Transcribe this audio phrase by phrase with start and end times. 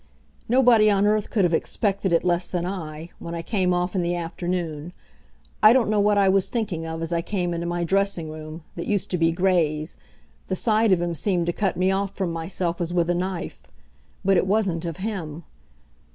[0.49, 4.01] Nobody on earth could have expected it less than I, when I came off in
[4.01, 4.93] the afternoon.
[5.61, 8.63] I don't know what I was thinking of as I came into my dressing room,
[8.75, 9.97] that used to be Gray's
[10.47, 13.61] the sight of him seemed to cut me off from myself as with a knife
[14.25, 15.43] but it wasn't of him.